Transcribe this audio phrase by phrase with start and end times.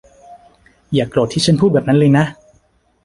[0.93, 2.25] อย่าโกรธที่ฉันพูดแบบนั้นเลยนะ